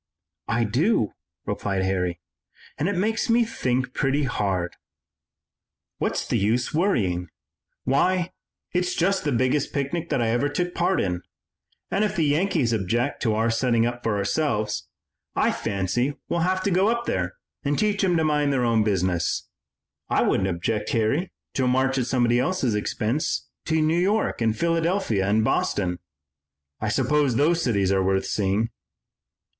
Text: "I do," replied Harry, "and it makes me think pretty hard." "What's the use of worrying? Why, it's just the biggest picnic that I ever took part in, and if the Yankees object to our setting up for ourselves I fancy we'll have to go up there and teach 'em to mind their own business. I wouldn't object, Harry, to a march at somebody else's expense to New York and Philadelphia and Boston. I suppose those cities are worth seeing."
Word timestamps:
"I 0.47 0.63
do," 0.63 1.11
replied 1.45 1.83
Harry, 1.83 2.19
"and 2.79 2.89
it 2.89 2.95
makes 2.97 3.29
me 3.29 3.45
think 3.45 3.93
pretty 3.93 4.23
hard." 4.23 4.75
"What's 5.99 6.27
the 6.27 6.39
use 6.39 6.69
of 6.69 6.73
worrying? 6.73 7.27
Why, 7.83 8.31
it's 8.71 8.95
just 8.95 9.23
the 9.25 9.31
biggest 9.31 9.71
picnic 9.73 10.09
that 10.09 10.19
I 10.19 10.29
ever 10.29 10.49
took 10.49 10.73
part 10.73 10.99
in, 10.99 11.21
and 11.91 12.03
if 12.03 12.15
the 12.15 12.23
Yankees 12.25 12.73
object 12.73 13.21
to 13.21 13.35
our 13.35 13.51
setting 13.51 13.85
up 13.85 14.01
for 14.01 14.17
ourselves 14.17 14.87
I 15.35 15.51
fancy 15.51 16.15
we'll 16.27 16.39
have 16.39 16.63
to 16.63 16.71
go 16.71 16.87
up 16.87 17.05
there 17.05 17.35
and 17.63 17.77
teach 17.77 18.03
'em 18.03 18.17
to 18.17 18.23
mind 18.23 18.51
their 18.51 18.65
own 18.65 18.83
business. 18.83 19.49
I 20.09 20.23
wouldn't 20.23 20.49
object, 20.49 20.89
Harry, 20.93 21.31
to 21.53 21.65
a 21.65 21.67
march 21.67 21.99
at 21.99 22.07
somebody 22.07 22.39
else's 22.39 22.73
expense 22.73 23.47
to 23.65 23.79
New 23.79 23.99
York 23.99 24.41
and 24.41 24.57
Philadelphia 24.57 25.27
and 25.27 25.43
Boston. 25.43 25.99
I 26.79 26.89
suppose 26.89 27.35
those 27.35 27.61
cities 27.61 27.91
are 27.91 28.03
worth 28.03 28.25
seeing." 28.25 28.71